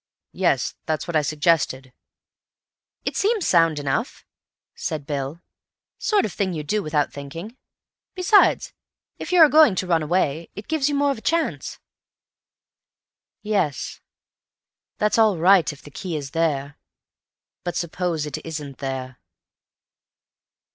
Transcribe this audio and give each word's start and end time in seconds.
"Yes, 0.33 0.73
that's 0.87 1.07
what 1.07 1.15
I 1.15 1.21
suggest." 1.21 1.75
"It 3.05 3.15
seems 3.15 3.45
sound 3.47 3.77
enough," 3.77 4.25
said 4.73 5.05
Bill. 5.05 5.41
"Sort 5.99 6.25
of 6.25 6.33
thing 6.33 6.53
you'd 6.53 6.65
do 6.65 6.81
without 6.81 7.13
thinking. 7.13 7.55
Besides, 8.15 8.73
if 9.19 9.31
you 9.31 9.39
are 9.41 9.47
going 9.47 9.75
to 9.75 9.85
run 9.85 10.01
away, 10.01 10.49
it 10.55 10.67
gives 10.67 10.89
you 10.89 10.95
more 10.95 11.11
of 11.11 11.19
a 11.19 11.21
chance." 11.21 11.77
"Yes, 13.43 14.01
that's 14.97 15.19
all 15.19 15.37
right 15.37 15.71
if 15.71 15.83
the 15.83 15.91
key 15.91 16.15
is 16.17 16.31
there. 16.31 16.79
But 17.63 17.75
suppose 17.75 18.25
it 18.25 18.43
isn't 18.43 18.79
there?" 18.79 19.19